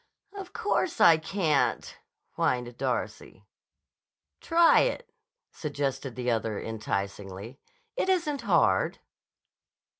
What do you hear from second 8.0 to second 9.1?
isn't hard."